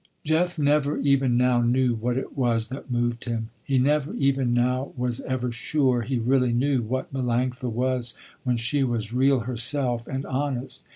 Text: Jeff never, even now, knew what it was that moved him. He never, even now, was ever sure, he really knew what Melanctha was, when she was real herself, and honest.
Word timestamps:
Jeff 0.23 0.57
never, 0.57 0.97
even 0.97 1.37
now, 1.37 1.61
knew 1.61 1.93
what 1.93 2.17
it 2.17 2.35
was 2.35 2.69
that 2.69 2.89
moved 2.89 3.25
him. 3.25 3.51
He 3.63 3.77
never, 3.77 4.15
even 4.15 4.51
now, 4.51 4.93
was 4.97 5.19
ever 5.21 5.51
sure, 5.51 6.01
he 6.01 6.17
really 6.17 6.53
knew 6.53 6.81
what 6.81 7.13
Melanctha 7.13 7.71
was, 7.71 8.15
when 8.43 8.57
she 8.57 8.83
was 8.83 9.13
real 9.13 9.41
herself, 9.41 10.07
and 10.07 10.25
honest. 10.25 10.81